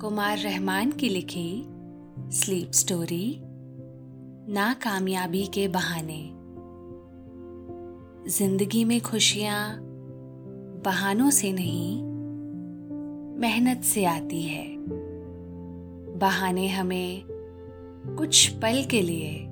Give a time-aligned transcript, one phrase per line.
[0.00, 1.64] कुमार रहमान की लिखी
[2.32, 3.38] sleep story,
[4.52, 6.22] नाकामयाबी के बहाने।
[8.30, 9.76] ज़िंदगी में खुशियाँ
[10.84, 12.02] बहानों से नहीं,
[13.40, 14.64] मेहनत से आती है।
[16.18, 17.22] बहाने हमें
[18.18, 19.46] कुछ पल के लिए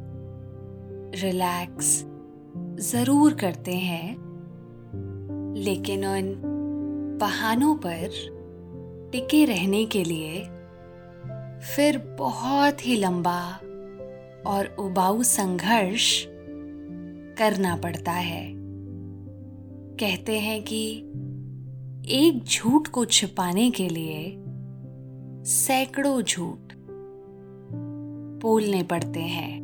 [1.22, 2.04] रिलैक्स
[2.90, 4.16] ज़रूर करते हैं,
[5.56, 6.34] लेकिन उन
[7.20, 8.38] बहानों पर
[9.12, 10.44] टिके रहने के लिए
[11.76, 13.60] फिर बहुत ही लंबा
[14.46, 16.26] और उबाऊ संघर्ष
[17.38, 18.52] करना पड़ता है।
[20.00, 20.98] कहते हैं कि
[22.08, 24.36] एक झूठ को छिपाने के लिए
[25.44, 26.58] सैकड़ों झूठ
[28.42, 29.60] बोलने पड़ते हैं।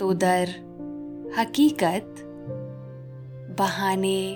[0.00, 0.48] तो दर
[1.38, 2.14] हकीकत
[3.58, 4.30] बहाने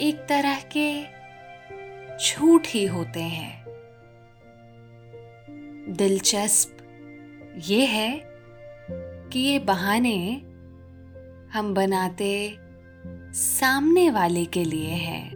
[0.00, 1.21] एक तरह के
[2.22, 3.64] झूठ ही होते हैं।
[5.88, 6.76] दिलचस्प
[7.56, 8.22] ये है
[9.28, 10.42] कि ये बहाने
[11.52, 12.56] हम बनाते
[13.32, 15.32] सामने वाले के लिए हैं।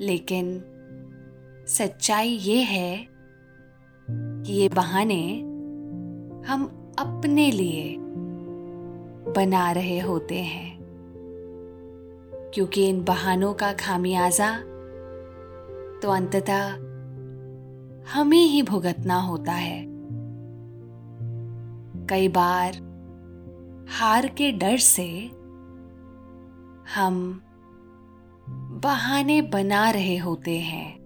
[0.00, 0.64] लेकिन
[1.68, 3.08] सच्चाई ये है
[4.10, 5.40] कि ये बहाने
[6.48, 7.96] हम अपने लिए
[9.32, 10.78] बना रहे होते हैं।
[12.54, 14.67] क्योंकि इन बहानों का खामियाजा
[16.02, 16.68] तो अंततः
[18.12, 19.84] हमें ही भुगतना होता है।
[22.06, 22.76] कई बार
[23.90, 25.08] हार के डर से
[26.94, 27.42] हम
[28.82, 30.98] बहाने बना रहे होते हैं।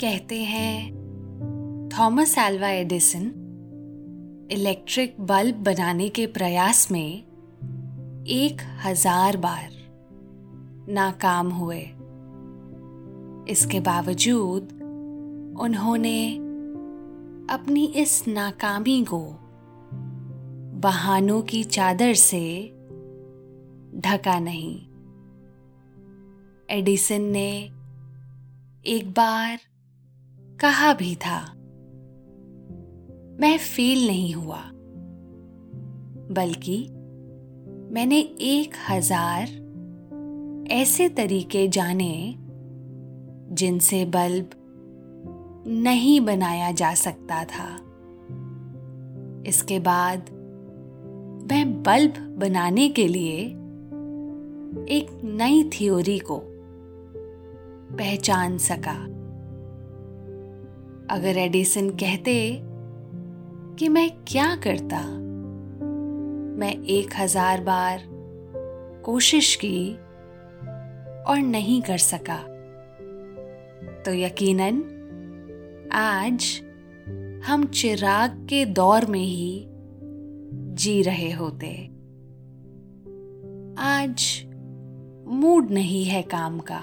[0.00, 0.94] कहते हैं,
[1.98, 3.26] Thomas Alva Edison
[4.50, 7.24] electric bulb बनाने के प्रयास में
[8.26, 9.70] एक हज़ार बार
[10.88, 11.84] नाकाम हुए।
[13.48, 14.72] इसके बावजूद
[15.60, 16.34] उन्होंने
[17.50, 19.20] अपनी इस नाकामी को
[20.80, 22.42] बहानों की चादर से
[23.96, 24.76] ढका नहीं।
[26.68, 27.50] एडिसन ने
[28.86, 29.58] एक बार
[30.60, 31.40] कहा भी था,
[33.40, 34.60] मैं फेल नहीं हुआ,
[36.30, 36.78] बल्कि
[37.94, 39.42] मैंने एक हज़ार
[40.72, 42.14] ऐसे तरीके जाने
[43.54, 44.50] जिनसे बल्ब
[45.66, 47.68] नहीं बनाया जा सकता था।
[49.46, 50.30] इसके बाद
[51.50, 53.36] मैं बल्ब बनाने के लिए
[54.96, 56.40] एक नई थ्योरी को
[57.98, 58.96] पहचान सका।
[61.16, 62.60] अगर एडिसन कहते
[63.78, 65.00] कि मैं क्या करता,
[66.58, 68.02] मैं एक हज़ार बार
[69.04, 69.92] कोशिश की
[71.24, 72.53] और नहीं कर सका।
[74.04, 74.82] तो यकीनन,
[75.92, 76.62] आज
[77.46, 79.66] हम चिराग के दौर में ही
[80.74, 81.86] जी रहे होते।
[83.78, 84.44] आज
[85.26, 86.80] मूड नहीं है काम का।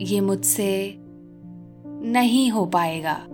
[0.00, 0.96] ये मुझसे
[1.86, 3.26] नहीं हो पाएगा।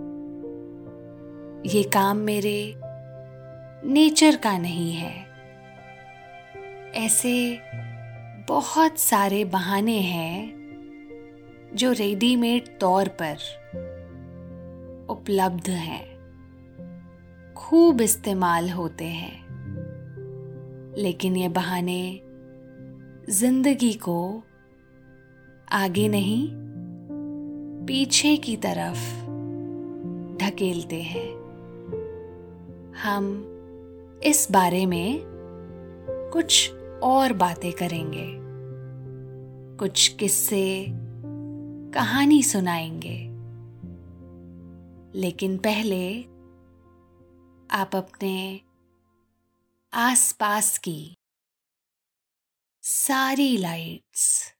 [1.65, 2.75] ये काम मेरे
[3.89, 5.25] नेचर का नहीं है।
[6.95, 7.59] ऐसे
[8.47, 10.62] बहुत सारे बहाने हैं
[11.75, 13.37] जो रेडीमेड तौर पर
[15.09, 16.13] उपलब्ध हैं,
[17.53, 19.43] खूब इस्तेमाल होते हैं।
[20.97, 22.21] लेकिन ये बहाने
[23.29, 24.43] ज़िंदगी को
[25.71, 26.49] आगे नहीं,
[27.87, 29.23] पीछे की तरफ़
[30.37, 31.29] ढकेलते हैं।
[33.03, 33.49] हम
[34.23, 35.19] इस बारे में
[36.33, 36.73] कुछ
[37.03, 38.27] और बातें करेंगे,
[39.77, 40.63] कुछ किस्से
[41.93, 43.17] कहानी सुनाएँगे।
[45.19, 46.23] लेकिन पहले
[47.77, 48.61] आप अपने
[49.93, 51.15] आसपास की
[52.81, 54.53] सारी लाइट्स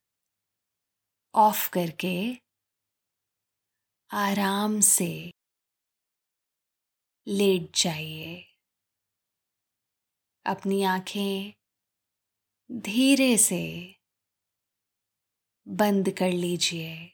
[1.34, 2.38] ऑफ़ करके
[4.10, 5.30] आराम से
[7.26, 8.56] लेट जाइए।
[10.46, 11.52] अपनी आँखें
[12.80, 13.94] धीरे से
[15.68, 17.13] बंद कर लीजिए।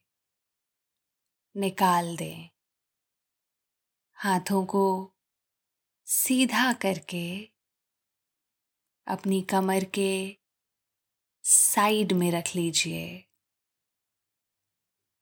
[1.57, 2.49] निकाल दें।
[4.13, 5.13] हाथों को
[6.05, 7.51] सीधा करके
[9.07, 10.37] अपनी कमर के
[11.43, 13.25] साइड में रख लीजिए।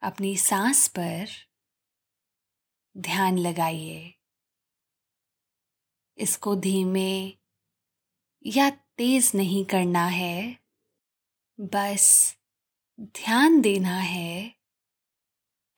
[0.02, 1.28] अपनी सांस पर
[2.98, 4.14] ध्यान लगाइए।
[6.18, 7.30] इसको धीमे
[8.46, 10.60] या तेज नहीं करना है,
[11.60, 12.38] बस
[13.00, 14.59] ध्यान देना है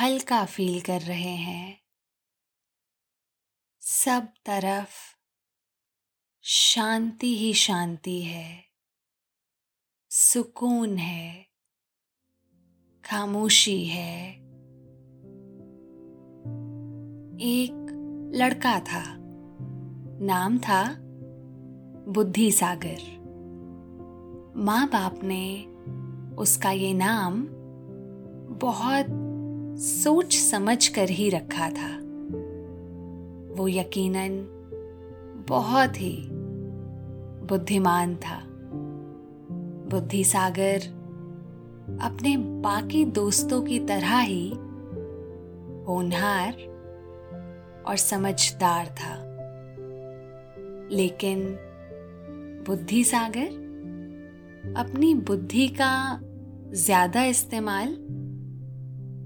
[0.00, 1.80] हल्का फील कर रहे हैं।
[3.80, 5.16] सब तरफ़
[6.42, 8.64] शांति ही शांति है।
[10.10, 11.46] सुकून है।
[13.04, 14.32] खामोशी है।
[17.40, 17.90] एक
[18.34, 19.04] लड़का था।
[20.20, 20.94] नाम था
[22.12, 23.00] बुद्धि सागर।
[24.56, 25.66] माँ बाप ने
[26.34, 27.46] उसका ये नाम
[28.58, 29.23] बहुत
[29.78, 31.88] सोच समझ कर ही रखा था।
[33.54, 34.46] वो यकीनन
[35.48, 36.28] बहुत ही
[37.46, 38.42] बुद्धिमान था।
[39.90, 40.76] बुद्धि सागर
[42.02, 44.48] अपने बाकी दोस्तों की तरह ही
[45.84, 46.52] होनहार
[47.86, 49.14] और समझदार था।
[50.96, 51.58] लेकिन
[52.66, 53.62] बुद्धि सागर
[54.76, 56.20] अपनी बुद्धि का
[56.72, 57.96] ज़्यादा इस्तेमाल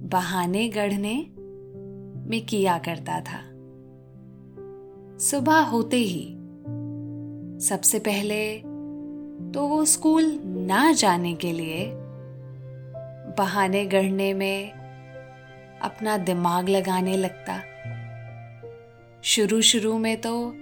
[0.09, 1.15] बहाने गढ़ने
[2.31, 3.41] में किया करता था।
[5.19, 6.35] सुबह होते ही
[7.67, 8.59] सबसे पहले
[9.55, 11.91] तो वो स्कूल ना जाने के लिए
[13.39, 14.73] बहाने गढ़ने में
[15.83, 17.61] अपना दिमाग लगाने लगता।
[19.23, 20.55] शुरू शुरू में तो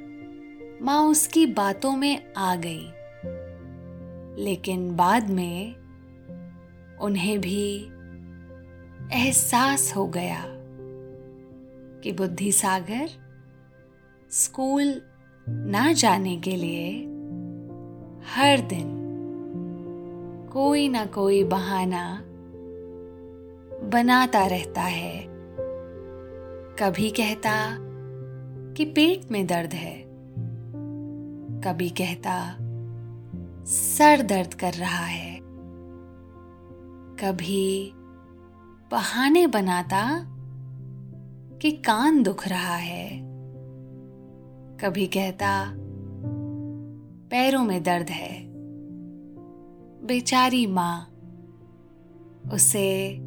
[0.82, 2.86] माँ उसकी बातों में आ गई,
[4.44, 5.74] लेकिन बाद में
[7.00, 7.90] उन्हें भी
[9.12, 10.42] एहसास हो गया
[12.02, 13.08] कि बुद्धि सागर
[14.30, 15.02] स्कूल
[15.48, 16.88] ना जाने के लिए
[18.26, 18.88] हर दिन
[20.52, 22.22] कोई ना कोई बहाना
[23.88, 25.24] बनाता रहता है।
[26.78, 27.54] कभी कहता
[28.74, 29.96] कि पेट में दर्द है,
[31.62, 32.56] कभी कहता
[33.66, 35.38] सर दर्द कर रहा है,
[37.16, 37.92] कभी
[38.90, 40.26] बहाने बनाता
[41.58, 43.18] कि कान दुख रहा है।
[44.76, 45.72] कभी कहता,
[47.30, 48.46] पैरों में दर्द है।
[50.06, 51.08] बेचारी माँ
[52.52, 53.18] उसे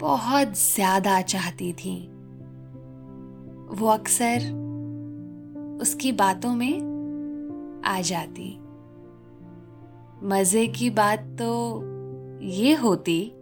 [0.00, 2.08] बहुत ज़्यादा चाहती थी।
[3.70, 4.38] वो अक्सर
[5.80, 8.58] उसकी बातों में आ जाती।
[10.22, 11.80] मज़े की बात तो
[12.42, 13.34] ये होती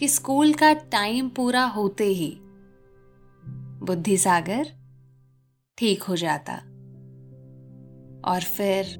[0.00, 2.38] कि स्कूल का टाइम पूरा होते ही
[3.82, 4.68] बुद्धि सागर
[5.78, 6.54] ठीक हो जाता।
[8.30, 8.98] और फिर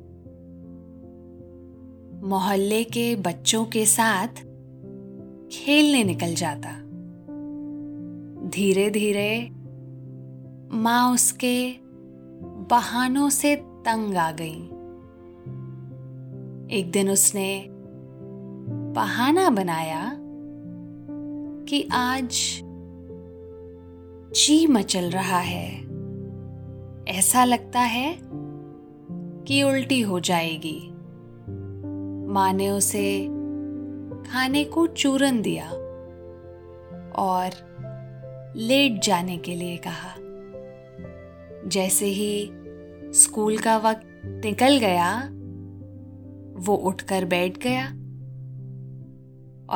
[2.24, 4.28] मोहल्ले के बच्चों के साथ
[5.52, 6.72] खेलने निकल जाता।
[8.48, 9.50] धीरे धीरे
[10.72, 11.74] माँ उसके
[12.70, 14.64] बहानों से तंग आ गई।
[16.78, 17.66] एक दिन उसने
[18.94, 20.19] बहाना बनाया
[21.70, 22.60] कि आज
[24.34, 25.68] जी मचल रहा है।
[27.08, 28.18] ऐसा लगता है
[29.44, 30.90] कि उल्टी हो जाएगी।
[32.32, 33.24] माँ ने उसे
[34.30, 35.70] खाने को चूरन दिया
[37.10, 37.50] और
[38.56, 40.14] लेट जाने के लिए कहा।
[41.68, 42.50] जैसे ही
[43.12, 45.28] स्कूल का वक्त निकल गया,
[46.56, 47.86] वो उठकर बैठ गया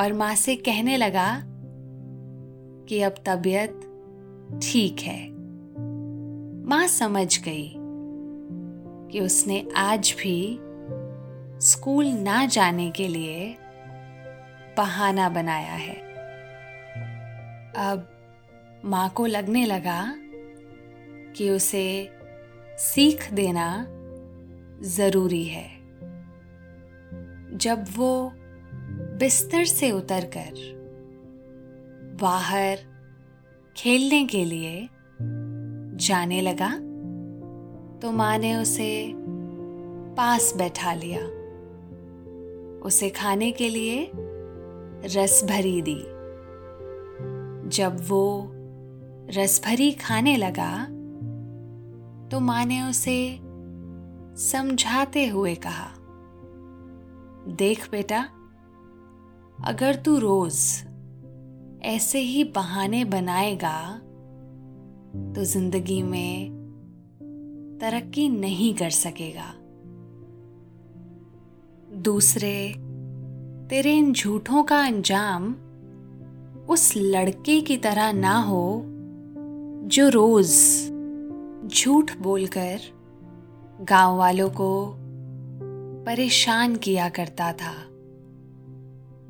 [0.01, 1.54] और माँ से कहने लगा
[2.89, 3.79] कि अब तबीयत
[4.63, 5.29] ठीक है।
[6.69, 7.73] माँ समझ गई
[9.11, 10.59] कि उसने आज भी
[11.61, 13.55] स्कूल ना जाने के लिए
[14.77, 15.95] बहाना बनाया है।
[17.77, 18.07] अब
[18.85, 20.15] माँ को लगने लगा
[21.35, 22.11] कि उसे
[22.77, 23.87] सीख देना
[24.81, 25.67] ज़रूरी है।
[27.57, 28.31] जब वो
[29.19, 30.75] बिस्तर से उतरकर
[32.21, 32.77] बाहर
[33.77, 34.89] खेलने के लिए
[35.97, 36.69] जाने लगा
[37.99, 39.13] तो माँ ने उसे
[40.17, 41.19] पास बैठा लिया।
[42.85, 44.11] उसे खाने के लिए
[45.05, 45.99] रस भरी दी।
[47.69, 48.51] जब वो
[49.37, 50.83] रस भरी खाने लगा
[52.31, 53.39] तो माँ ने उसे
[54.37, 55.91] समझाते हुए कहा,
[57.55, 58.21] देख बेटा,
[59.65, 60.85] अगर तू रोज
[61.85, 64.01] ऐसे ही बहाने बनाएगा
[65.35, 66.49] तो ज़िंदगी में
[67.81, 69.53] तरक्की नहीं कर सकेगा।
[72.01, 72.73] दूसरे,
[73.69, 75.53] तेरे इन झूठों का अंजाम
[76.69, 78.81] उस लड़के की तरह ना हो,
[79.85, 80.49] जो रोज
[81.71, 82.79] झूठ बोलकर
[83.81, 84.95] गाँव वालों को
[86.05, 87.73] परेशान किया करता था।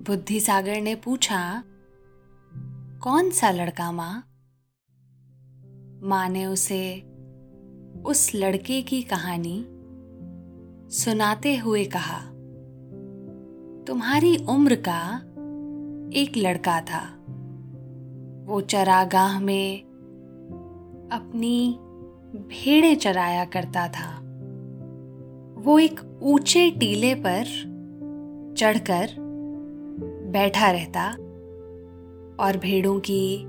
[0.07, 1.63] बुद्धि सागर ने पूछा
[3.05, 4.25] कौन सा लड़का माँ?
[6.03, 7.01] माँ ने उसे
[8.05, 9.65] उस लड़के की कहानी
[10.95, 12.19] सुनाते हुए कहा,
[13.87, 15.17] तुम्हारी उम्र का
[16.19, 17.23] एक लड़का था।
[18.51, 19.81] वो चरागाह में
[21.11, 21.79] अपनी
[22.35, 24.19] भेड़े चराया करता था।
[25.61, 27.43] वो एक ऊँचे टीले पर
[28.57, 29.09] चढ़कर
[30.31, 31.15] बैठा रहता
[32.39, 33.43] और भेड़ों की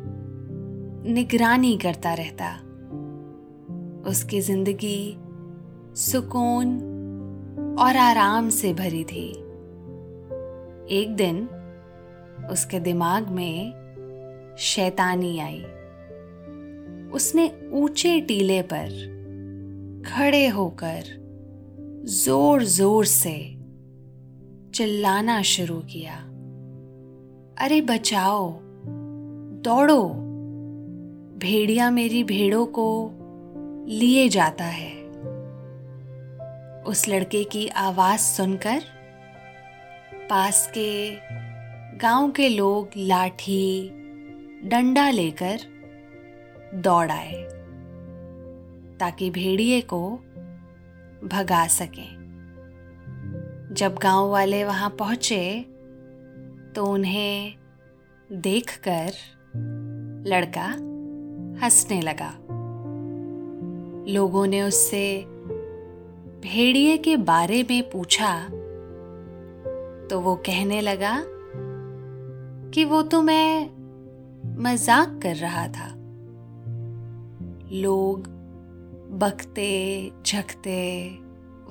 [1.12, 2.52] निगरानी करता रहता।
[4.10, 5.16] उसकी ज़िंदगी
[5.94, 6.76] सुकून
[7.78, 9.28] और आराम से भरी थी।
[10.90, 11.48] एक दिन
[12.50, 15.60] उसके दिमाग में शैतानी आई।
[17.12, 18.88] उसने ऊँचे टीले पर
[20.06, 21.04] खड़े होकर
[22.06, 23.36] ज़ोर ज़ोर से
[24.74, 26.16] चिल्लाना शुरू किया।
[27.64, 28.48] अरे बचाओ
[29.66, 30.08] दौड़ो।
[31.38, 33.10] भेड़िया मेरी भेड़ों को
[33.88, 34.92] लिए जाता है।
[36.82, 38.82] उस लड़के की आवाज़ सुनकर
[40.30, 41.16] पास के
[41.96, 43.90] गाँव के लोग लाठी,
[44.64, 45.58] डंडा लेकर
[46.74, 47.42] दौड़ आए,
[49.00, 50.10] ताकि भेड़िए को
[51.24, 52.16] भगा सकें।
[53.72, 55.66] जब गाँव वाले वहाँ पहुँचे
[56.76, 57.54] तो उन्हें
[58.32, 59.10] देखकर
[60.26, 60.66] लड़का
[61.64, 62.32] हंसने लगा।
[64.12, 65.06] लोगों ने उससे
[66.42, 68.32] भेड़िए के बारे में पूछा
[70.08, 71.16] तो वो कहने लगा
[72.70, 73.70] कि वो तो मैं
[74.62, 75.88] मज़ाक कर रहा था।
[77.72, 78.28] लोग
[79.18, 80.78] बकते, झकते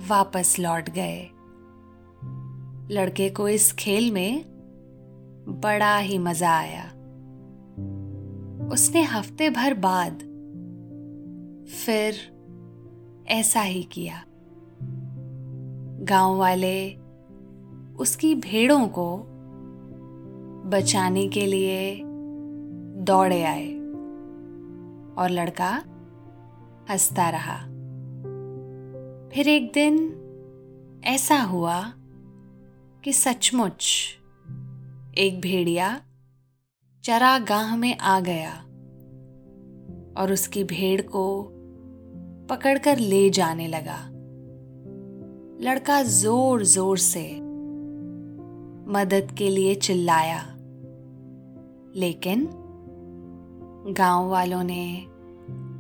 [0.08, 1.30] वापस लौट गए।
[2.92, 4.44] लड़के को इस खेल में
[5.64, 6.84] बड़ा ही मज़ा आया।
[8.72, 10.20] उसने हफ़्ते भर बाद
[11.68, 12.16] फिर
[13.28, 14.24] ऐसा ही किया।
[16.04, 16.96] गाँव वाले
[18.00, 19.18] उसकी भेड़ों को
[20.66, 22.02] बचाने के लिए
[22.98, 23.74] दौड़े आए
[25.18, 25.84] और लड़का
[26.90, 27.58] हंसता रहा।
[29.30, 30.22] फिर एक दिन
[31.04, 31.94] ऐसा हुआ
[33.04, 34.08] कि सचमुच
[35.18, 36.02] एक भेड़िया
[37.06, 38.52] चरागाह में आ गया
[40.18, 41.44] और उसकी भेड़ को
[42.50, 43.98] पकड़कर ले जाने लगा।
[45.62, 47.24] लड़का ज़ोर ज़ोर से
[48.92, 50.40] मदद के लिए चिल्लाया,
[51.96, 52.48] लेकिन
[53.98, 55.06] गाँव वालों ने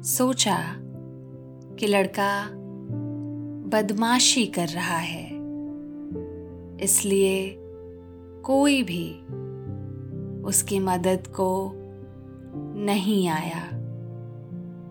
[0.07, 0.57] सोचा
[1.79, 2.49] कि लड़का
[3.69, 5.25] बदमाशी कर रहा है,
[6.83, 7.55] इसलिए
[8.45, 9.07] कोई भी
[10.45, 11.71] उसकी मदद को
[12.75, 13.61] नहीं आया।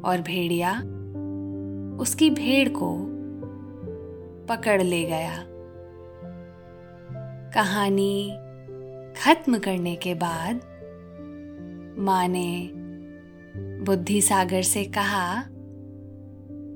[0.05, 0.73] और भेड़िया
[2.01, 2.97] उसकी भेड़ को
[4.47, 5.45] पकड़ ले गया।
[7.55, 8.31] कहानी
[9.17, 10.57] खत्म करने के बाद
[11.99, 12.71] माँ ने
[13.85, 15.43] बुद्धि सागर से कहा,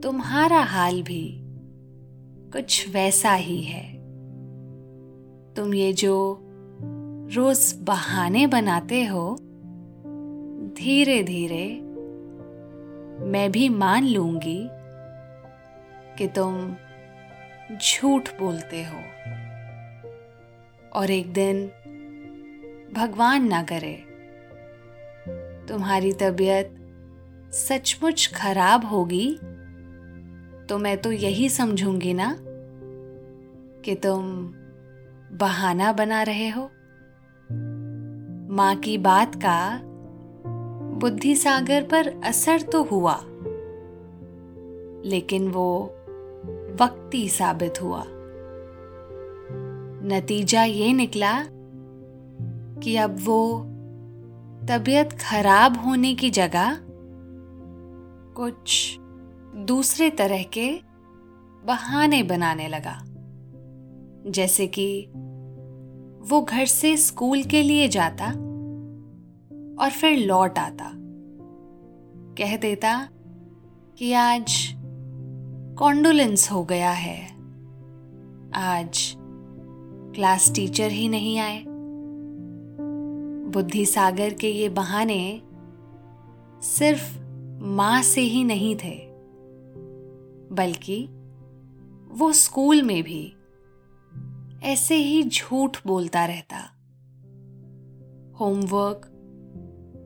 [0.03, 1.41] तुम्हारा हाल भी
[2.53, 3.95] कुछ वैसा ही है।
[5.55, 6.45] तुम ये जो
[7.37, 9.39] रोज बहाने बनाते हो
[10.77, 11.65] धीरे धीरे
[13.25, 14.69] मैं भी मान लूँगी
[16.19, 16.77] कि तुम
[17.77, 19.01] झूठ बोलते हो।
[20.93, 21.67] और एक दिन
[22.95, 23.95] भगवान ना करे,
[25.69, 26.75] तुम्हारी तबीयत
[27.53, 29.39] सचमुच खराब होगी
[30.69, 32.37] तो मैं तो यही समझूँगी ना
[33.85, 34.25] कि तुम
[35.39, 36.71] बहाना बना रहे हो।
[38.51, 39.81] माँ की बात का
[40.99, 43.15] बुद्धि सागर पर असर तो हुआ,
[45.05, 45.85] लेकिन वो
[46.81, 48.05] वक्ती साबित हुआ।
[50.09, 51.33] नतीजा ये निकला
[52.83, 53.61] कि अब वो
[54.69, 56.79] तबीयत खराब होने की जगह
[58.37, 58.97] कुछ
[59.65, 60.71] दूसरे तरह के
[61.65, 62.99] बहाने बनाने लगा,
[64.31, 64.89] जैसे कि
[66.21, 68.27] वो घर से स्कूल के लिए जाता
[69.83, 70.93] और फिर लौट आता।
[72.39, 73.09] कह देता
[73.99, 74.75] कि आज
[75.79, 77.27] कॉन्डोलेंस हो गया है।
[78.55, 79.15] आज
[80.15, 81.65] क्लास टीचर ही नहीं आए।
[83.53, 85.43] बुद्धि सागर के ये बहाने
[86.63, 87.19] सिर्फ़
[87.65, 89.09] माँ से ही नहीं थे,
[90.55, 91.09] बल्कि
[92.11, 93.35] वो स्कूल में भी
[94.63, 96.57] ऐसे ही झूठ बोलता रहता।
[98.41, 99.03] होमवर्क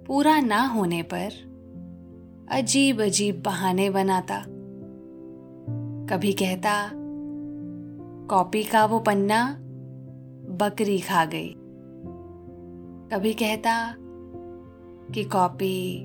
[0.07, 1.31] पूरा ना होने पर
[2.51, 4.45] अजीब अजीब बहाने बनाता।
[6.07, 6.91] कभी कहता,
[8.31, 9.57] कॉपी का वो पन्ना
[10.61, 11.55] बकरी खा गई।
[13.13, 13.95] कभी कहता
[15.13, 16.05] कि कॉपी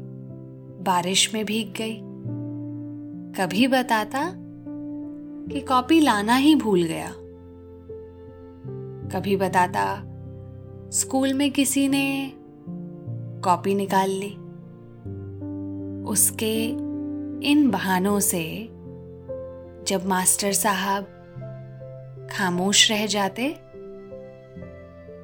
[0.84, 1.98] बारिश में भीग गई।
[3.34, 4.34] कभी बताता
[5.54, 7.14] कि कॉपी लाना ही भूल गया।
[9.14, 9.86] कभी बताता,
[10.90, 12.34] स्कूल में किसी ने
[13.44, 14.32] कॉपी निकाल ली।
[16.04, 16.66] उसके
[17.48, 18.70] इन बहानों से
[19.88, 21.04] जब मास्टर साहब
[22.32, 23.50] खामोश रह जाते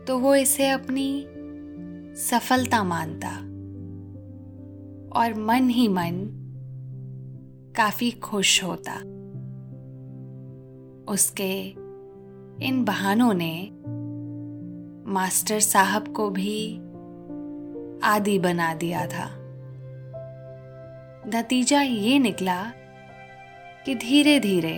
[0.07, 1.25] तो वो इसे अपनी
[2.21, 3.29] सफलता मानता
[5.19, 6.25] और मन ही मन
[7.75, 8.95] काफ़ी खुश होता।
[11.13, 11.82] उसके
[12.63, 13.69] इन बहानों ने
[15.13, 16.75] मास्टर साहब को भी
[18.03, 19.25] आदि बना दिया था।
[21.27, 22.63] नतीजा ये निकला
[23.85, 24.77] कि धीरे धीरे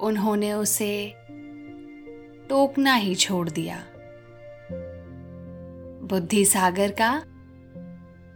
[0.00, 1.14] उन्होंने उसे
[2.48, 3.78] टोकना ही छोड़ दिया।
[6.02, 7.22] बुद्धि सागर का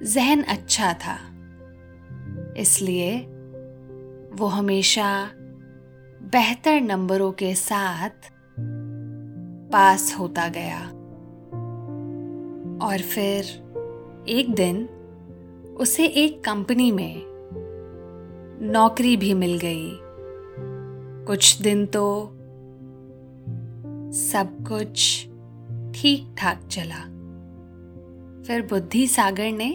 [0.03, 1.19] जहन अच्छा था,
[2.57, 3.19] इसलिए
[4.33, 5.31] वो हमेशा
[6.23, 8.33] बेहतर नंबरों के साथ
[9.73, 10.89] पास होता गया।
[12.87, 13.45] और फिर
[14.29, 14.89] एक दिन
[15.79, 17.23] उसे एक कंपनी में
[18.63, 19.91] नौकरी भी मिल गई।
[21.27, 22.27] कुछ दिन तो
[24.13, 25.25] सब कुछ
[25.95, 27.01] ठीक ठाक चला।
[28.47, 29.75] फिर बुद्धि सागर ने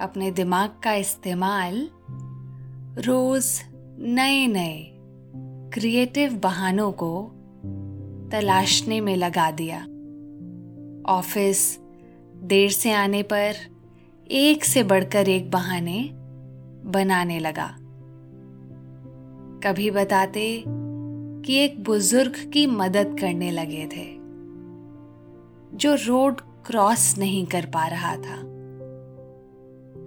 [0.00, 1.88] अपने दिमाग का इस्तेमाल
[2.98, 3.62] रोज
[3.98, 4.93] नए नए
[5.74, 7.30] क्रिएटिव बहानों को
[8.32, 9.78] तलाशने में लगा दिया
[11.12, 11.78] ऑफ़िस
[12.36, 13.54] देर से आने पर
[14.30, 16.10] एक से बढ़कर एक बहाने
[16.90, 17.66] बनाने लगा।
[19.68, 24.06] कभी बताते कि एक बुज़ुर्ग की मदद करने लगे थे,
[25.76, 28.40] जो रोड क्रॉस नहीं कर पा रहा था।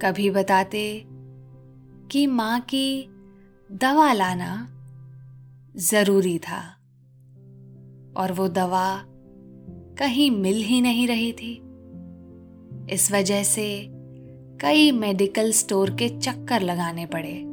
[0.02, 1.06] कभी बताते
[2.12, 3.10] कि माँ की
[3.72, 4.74] दवा लाना
[5.78, 6.74] ज़रूरी था।
[8.18, 9.04] और वो दवा
[10.00, 11.62] कहीं मिल ही नहीं रही थी।
[12.94, 13.88] इस वजह से
[14.62, 17.44] कई मेडिकल स्टोर के चक्कर लगाने पड़े।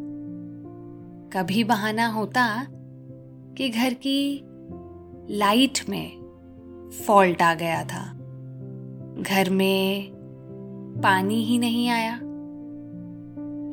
[1.33, 2.67] कभी बहाना होता
[3.59, 4.41] कि घर की
[5.31, 6.25] लाइट में
[7.07, 8.13] फॉल्ट आ गया था।
[9.23, 10.11] घर में
[11.05, 12.21] पानी ही नहीं आया।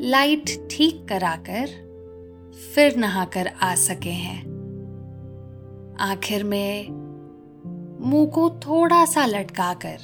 [0.01, 1.90] लाइट ठीक कराकर
[2.51, 4.41] फिर नहाकर आ सके हैं।
[5.99, 6.89] आखिर में
[8.01, 9.97] मुँह को थोड़ा सा लटकाकर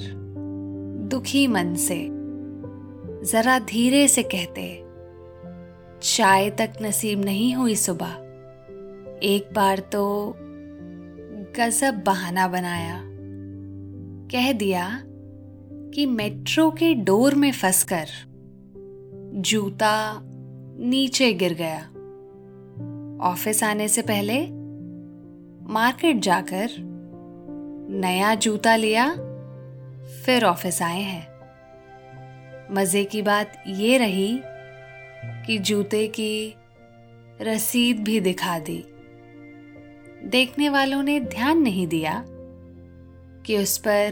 [1.10, 2.08] दुखी मन से
[3.24, 4.84] जरा धीरे से कहते,
[6.02, 8.10] चाय तक नसीब नहीं हुई सुबह।
[9.22, 10.34] एक बार तो
[11.58, 13.02] गजब बहाना बनाया।
[14.32, 15.02] कह दिया
[15.94, 18.06] कि मेट्रो के डोर में फंसकर
[19.34, 20.20] जूता
[20.80, 21.90] नीचे गिर गया।
[23.20, 24.40] ऑफ़िस आने से पहले
[25.72, 26.68] मार्केट जाकर
[27.90, 29.10] नया जूता लिया,
[30.24, 31.38] फिर ऑफ़िस आए हैं।
[32.74, 34.40] मज़े की बात ये रही
[35.46, 36.54] कि जूते की
[37.40, 38.84] रसीद भी दिखा दी।
[40.24, 42.24] देखने वालों ने ध्यान नहीं दिया
[43.46, 44.10] कि उस पर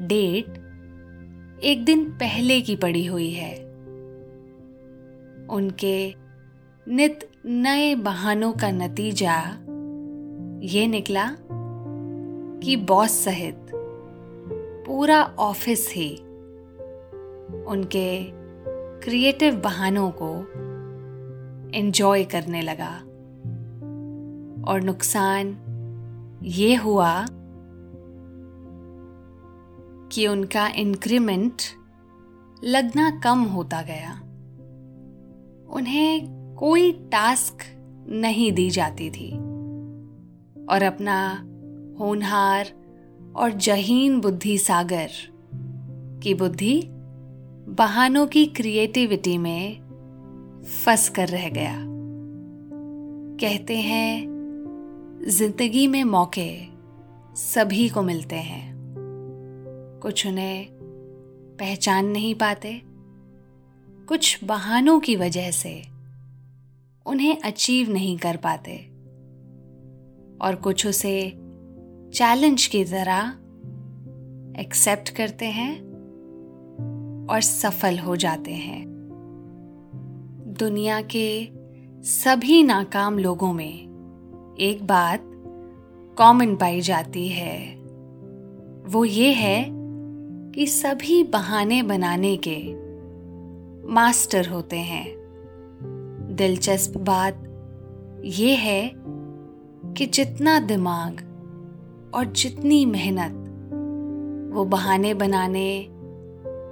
[0.00, 0.46] डेट
[1.62, 3.54] एक दिन पहले की पड़ी हुई है।
[5.46, 6.14] उनके
[6.88, 9.50] नित नए बहानों का नतीजा
[10.62, 11.36] ये निकला
[12.60, 13.58] कि बॉस सहित
[14.86, 16.16] पूरा ऑफ़िस ही
[17.64, 18.24] उनके
[19.00, 20.40] क्रिएटिव बहानों को
[21.78, 22.96] एंजॉय करने लगा।
[24.70, 25.58] और नुकसान
[26.42, 27.26] ये हुआ
[30.12, 31.62] कि उनका इंक्रीमेंट
[32.64, 34.20] लगना कम होता गया।
[35.72, 37.56] उन्हें कोई टास्क
[38.08, 39.32] नहीं दी जाती थी।
[40.66, 41.38] और अपना
[42.00, 42.72] होनहार
[43.36, 45.10] और जहीन बुद्धि सागर
[46.22, 46.82] की बुद्धि
[47.68, 49.80] बहानों की क्रिएटिविटी में
[50.84, 51.76] फंस कर रह गया।
[53.40, 54.26] कहते हैं,
[55.28, 56.64] ज़िंदगी में मौके
[57.34, 58.76] सभी को मिलते हैं।
[60.02, 60.68] कुछ उन्हें
[61.58, 62.82] पहचान नहीं पाते।
[64.08, 65.95] कुछ बहानों की वजह से
[67.06, 68.76] उन्हें अचीव नहीं कर पाते।
[70.42, 71.30] और कुछ उसे
[72.14, 73.28] चैलेंज की तरह
[74.60, 75.80] एक्सेप्ट करते हैं
[77.30, 78.84] और सफल हो जाते हैं।
[80.58, 81.48] दुनिया के
[82.02, 83.74] सभी नाकाम लोगों में
[84.60, 85.22] एक बात
[86.18, 87.76] कॉमन पाई जाती है।
[88.86, 89.66] वो ये है
[90.52, 92.74] कि सभी बहाने बनाने के
[93.92, 95.25] मास्टर होते हैं।
[96.36, 97.42] दिलचस्प बात
[98.24, 98.92] यह है
[99.94, 101.20] कि जितना दिमाग
[102.14, 103.42] और जितनी मेहनत
[104.54, 105.84] वो बहाने बनाने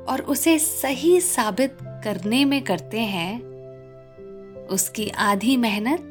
[0.08, 3.40] और उसे सही साबित करने में करते हैं,
[4.66, 6.10] उसकी आधी मेहनत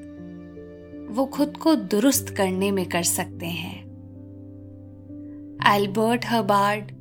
[1.12, 3.84] वो खुद को दुरुस्त करने में कर सकते हैं।
[5.76, 6.92] एल्बर्ट हबार्ड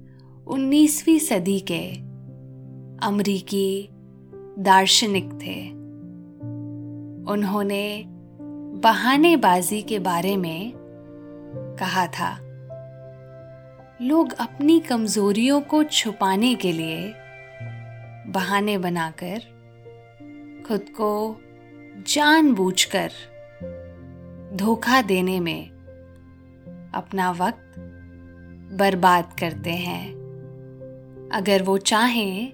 [0.46, 1.84] 19वीं सदी के
[3.06, 3.88] अमरीकी
[4.58, 5.81] दार्शनिक थे।
[7.28, 8.04] उन्होंने
[8.84, 10.72] बहानेबाजी के बारे में
[11.80, 12.38] कहा था।
[14.02, 17.14] लोग अपनी कमजोरियों को छुपाने के लिए
[18.26, 19.38] बहाने बनाकर
[20.68, 21.40] खुद को
[22.08, 23.10] जानबूझकर
[24.56, 25.70] धोखा देने में
[26.94, 27.74] अपना वक्त
[28.78, 30.08] बर्बाद करते हैं।
[31.32, 32.52] अगर वो चाहें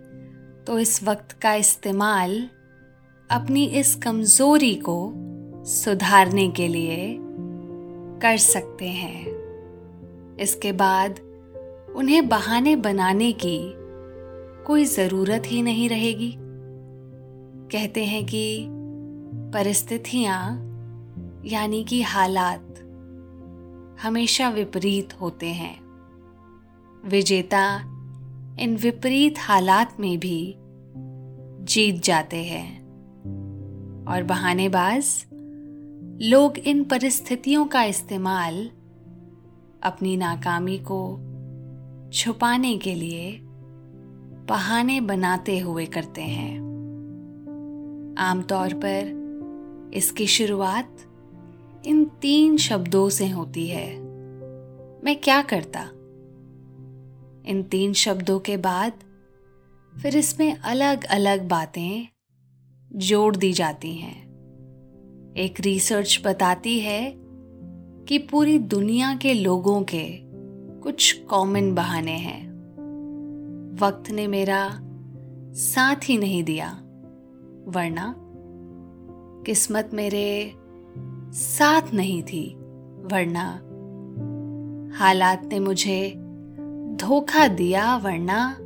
[0.67, 2.51] तो इस वक्त का इस्तेमाल
[3.31, 5.13] अपनी इस कमज़ोरी को
[5.65, 7.19] सुधारने के लिए
[8.23, 9.27] कर सकते हैं।
[10.37, 11.21] इसके बाद
[11.97, 13.73] उन्हें बहाने बनाने की
[14.67, 16.35] कोई ज़रूरत ही नहीं रहेगी।
[17.73, 18.67] कहते हैं कि
[19.55, 20.53] परिस्थितियाँ,
[21.45, 22.75] यानी कि हालात,
[24.03, 25.81] हमेशा विपरीत होते हैं।
[27.07, 27.79] विजेता
[28.61, 30.55] इन विपरीत हालात में भी
[31.65, 32.78] जीत जाते हैं।
[34.09, 35.27] और बहानेबाज,
[36.23, 38.71] लोग इन परिस्थितियों का इस्तेमाल
[39.83, 41.19] अपनी नाकामी को
[42.13, 43.41] छुपाने के लिए
[44.49, 46.59] बहाने बनाते हुए करते हैं।
[48.19, 49.19] आमतौर पर
[49.95, 50.97] इसकी शुरुआत
[51.87, 53.99] इन तीन शब्दों से होती है।
[55.05, 55.81] मैं क्या करता?
[57.51, 58.93] इन तीन शब्दों के बाद
[60.03, 62.09] फिर इसमें अलग अलग बातें
[62.97, 64.29] जोड़ दी जाती हैं।
[65.37, 67.15] एक रिसर्च बताती है
[68.09, 70.21] कि पूरी दुनिया के लोगों के
[70.81, 72.49] कुछ कॉमन बहाने हैं।
[73.81, 74.81] वक्त ने मेरा
[75.53, 76.71] साथ ही नहीं दिया,
[77.69, 78.15] वरना
[79.47, 80.55] किस्मत मेरे
[81.33, 82.55] साथ नहीं थी,
[83.13, 83.61] वरना
[84.99, 86.15] हालात ने मुझे
[86.97, 88.57] धोखा दिया, वरना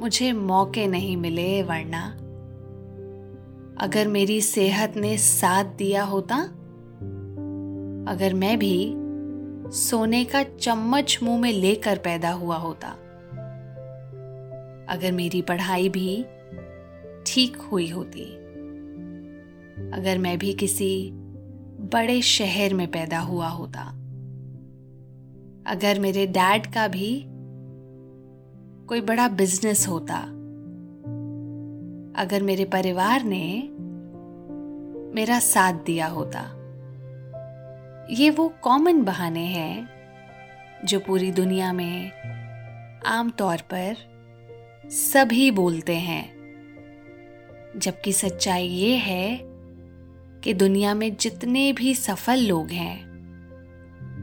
[0.00, 2.18] मुझे मौके नहीं मिले, वरना
[3.80, 6.36] अगर मेरी सेहत ने साथ दिया होता,
[8.12, 8.94] अगर मैं भी
[9.70, 12.88] सोने का चम्मच मुँह में लेकर पैदा हुआ होता,
[14.88, 16.24] अगर मेरी पढ़ाई भी
[17.26, 18.24] ठीक हुई होती,
[19.92, 21.10] अगर मैं भी किसी
[21.80, 23.82] बड़े शहर में पैदा हुआ होता,
[25.66, 27.24] अगर मेरे डैड का भी
[28.86, 30.28] कोई बड़ा बिज़नेस होता
[32.16, 33.68] अगर मेरे परिवार ने
[35.14, 36.40] मेरा साथ दिया होता।
[38.10, 39.88] ये वो कॉमन बहाने हैं
[40.84, 42.12] जो पूरी दुनिया में
[43.06, 43.96] आमतौर पर
[44.86, 46.42] सभी बोलते हैं।
[47.76, 49.40] जबकि सच्चाई ये है
[50.44, 53.12] कि दुनिया में जितने भी सफल लोग हैं,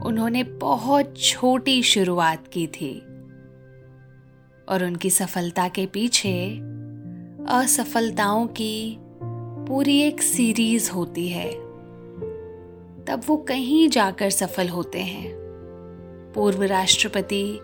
[0.00, 3.00] उन्होंने बहुत छोटी शुरुआत की थी
[4.68, 6.69] और उनकी सफलता के पीछे
[7.48, 8.96] असफलताओं की
[9.68, 11.50] पूरी एक सीरीज़ होती है।
[13.04, 15.32] तब वो कहीं जाकर सफल होते हैं।
[16.34, 17.60] पूर्व राष्ट्रपति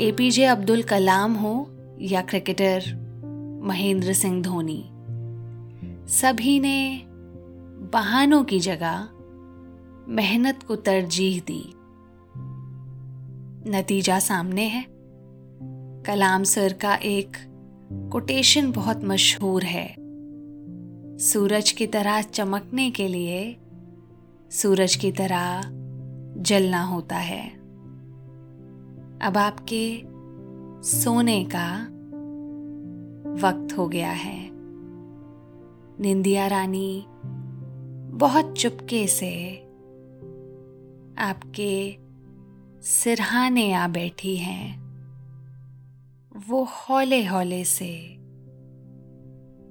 [0.00, 1.70] एपीजे अब्दुल कलाम हो
[2.00, 2.82] या क्रिकेटर
[3.64, 4.90] महेंद्र सिंह धोनी।
[6.08, 7.02] सभी ने
[7.92, 9.08] बहानों की जगह
[10.08, 11.74] मेहनत को तरजीह दी।
[13.70, 14.84] नतीजा सामने है।
[16.02, 17.49] कलाम सर का एक
[17.92, 19.96] कोटेशन बहुत मशहूर है।
[21.18, 23.56] सूरज की तरह चमकने के लिए
[24.50, 25.60] सूरज की तरह
[26.42, 27.50] जलना होता है।
[29.22, 30.02] अब आपके
[30.88, 31.84] सोने का
[33.48, 34.50] वक्त हो गया है।
[36.00, 37.04] निंदिया रानी
[38.10, 39.56] बहुत चुपके से
[41.18, 41.96] आपके
[42.82, 44.79] सिरहाने आ बैठी हैं।
[46.48, 48.14] वो हौले हौले से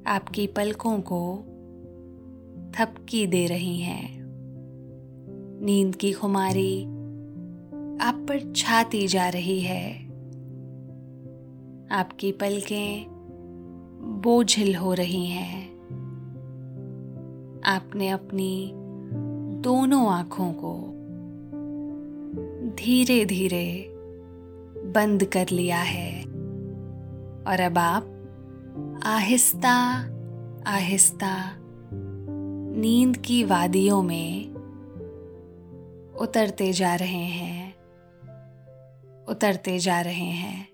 [0.08, 1.38] आपकी पलकों को
[2.76, 4.20] थपकी दे रही हैं।
[5.62, 6.84] नींद की खुमारी
[8.02, 10.06] आप पर छाती जा रही है।
[11.92, 13.06] आपकी पलकें
[14.26, 15.70] बोझिल हो रही हैं।
[17.66, 18.72] आपने अपनी
[19.62, 20.92] दोनों आँखों को
[22.70, 23.86] धीरे धीरे
[24.86, 26.19] बंद कर लिया है।
[27.48, 28.16] और अब आप
[29.06, 29.76] आहिस्ता
[30.68, 31.56] आहिस्ता
[32.78, 34.54] नींद की वादियों में
[36.20, 37.76] उतरते जा रहे हैं,
[39.26, 40.69] उतरते जा रहे हैं।